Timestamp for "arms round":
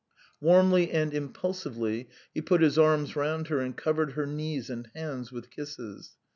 2.79-3.49